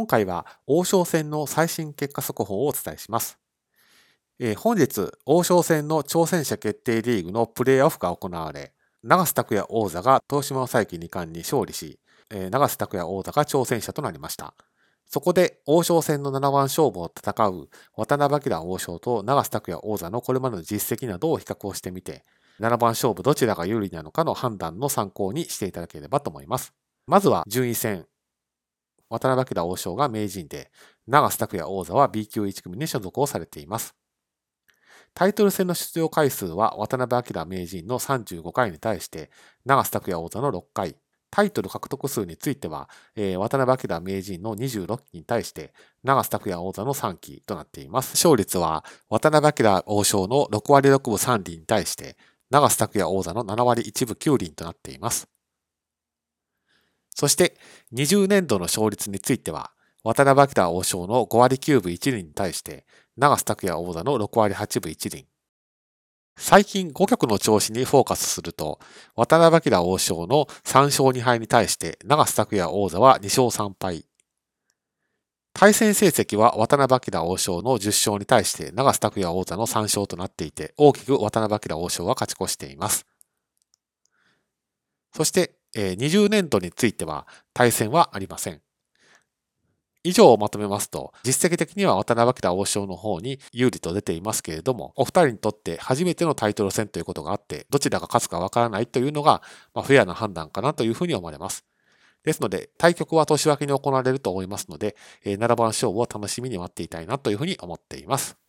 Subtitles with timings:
[0.00, 3.38] 今回は王将戦の最新結果速報をお伝えします。
[4.38, 12.00] えー、本日、王将戦の挑戦者決定リーグのプレーオフが行われ、長瀬拓也王座が東島佐伯二冠に勝利し、
[12.30, 14.54] えー、長瀬拓也王座が挑戦者となりました。
[15.04, 22.24] そこで王将戦の7番勝負を戦う渡辺明王将と長瀬拓也王座のこれまでの実績などを比較をしてみて、
[22.58, 26.72] 7番勝負どちらが有利なのかの判断の参考にしていただければと思います。
[27.06, 28.06] まずは順位戦、
[29.10, 30.70] 渡辺明王将が名人で、
[31.06, 33.94] 長瀬拓也王座は B 級1組に所属をされています。
[35.12, 39.30] タイトル戦の出場回数は渡辺明名人の35回に対して、
[39.66, 40.96] 長瀬拓也王座の6回、
[41.30, 48.12] タイトル獲得数については、えー、渡辺明名人の26期に対して、長瀬拓也王座の3期となっています。
[48.12, 52.16] 勝率は、渡辺明王将の6割6分3厘に対して、
[52.50, 55.28] 長瀬拓也王座の7割1分9厘となっています。
[57.20, 57.54] そして、
[57.92, 62.86] 20年度の勝率については、渡辺明王将の5割9分1厘に対して、
[63.18, 65.26] 長瀬拓也王座の6割8分1厘。
[66.38, 68.80] 最近5局の調子にフォーカスすると、
[69.16, 74.06] 渡辺明王将の3勝2敗に対して、長瀬拓也王座は2勝3敗。
[75.52, 83.04] 対戦成績は渡辺明王将の10勝に対して、長瀬拓也王座の3勝となっていて、大きく渡辺明王将は勝ち越しています。
[85.14, 88.60] そして、20年度については対戦はありません。
[90.02, 99.42] 以上をまとめますと、実績的には渡辺明王将の方に有利と出ていますけれども、お二人にとって初めてのタイトル戦ということがあって、どちらが勝つかわからないというのが、
[99.74, 101.66] まあ、フェアな判断かなというふうに思われます。
[102.24, 108.39] ですので、対局は年明けに行われると思いますので、7番勝負を楽しみに待っていたいなというふうに思っています。